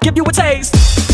[0.00, 1.09] give you a taste.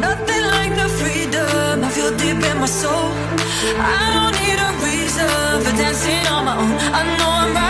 [0.00, 3.10] Nothing like the freedom I feel deep in my soul.
[3.94, 5.28] I don't need a reason
[5.64, 6.72] for dancing on my own.
[6.98, 7.61] I know I'm right.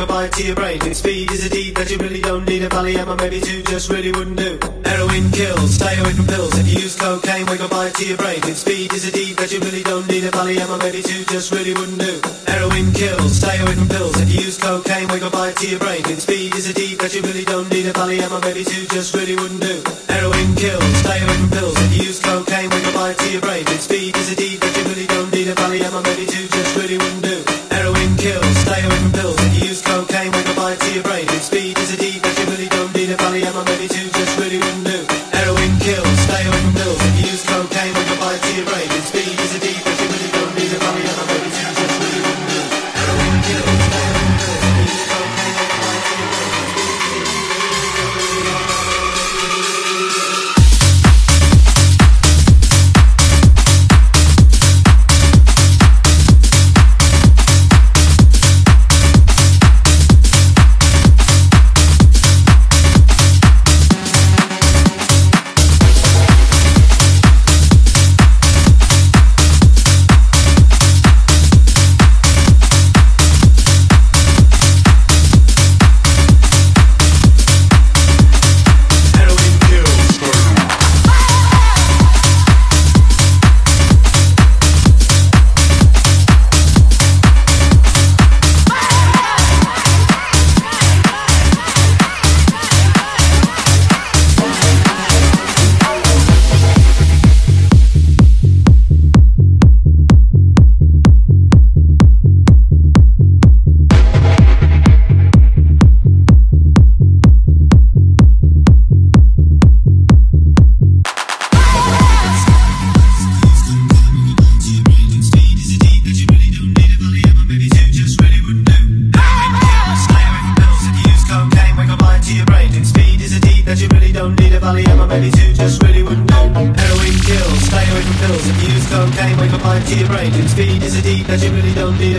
[0.00, 0.80] To buy it to your brain.
[0.94, 2.68] Speed is a deed that you really don't need a
[3.08, 4.39] or maybe two just really wouldn't do.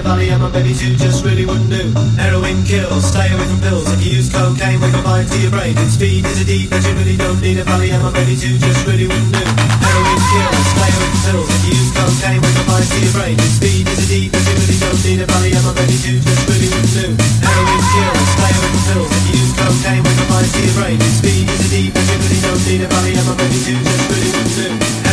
[0.01, 1.93] A Valium or baby two just really wouldn't do.
[2.17, 3.85] Heroin kills, stay away from pills.
[3.93, 5.77] If you use cocaine, wake up mind to your brain.
[5.77, 8.57] And speed is a deep, that you really don't need a Valium or maybe two
[8.57, 9.45] just really wouldn't do.
[9.45, 11.49] Heroin kills, stay away from pills.
[11.49, 13.37] If you use cocaine, wake up mind to your brain.
[13.37, 16.17] And speed is a deep, that you really don't need a Valium or maybe two
[16.17, 17.07] just really wouldn't do.
[17.45, 19.11] Heroin kills, stay away from pills.
[19.11, 20.97] If you use cocaine, wake up mind to your brain.
[20.97, 23.77] And speed is a deep, that you really don't need a Valium or maybe two
[23.77, 25.10] just really wouldn't do.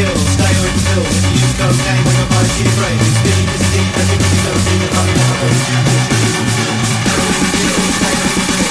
[0.00, 4.40] Stay or until You use cocaine when your body's getting brave It's being deceived Everybody
[4.48, 8.48] knows you You're running out Stay or until You use cocaine when your body's getting
[8.48, 8.70] brave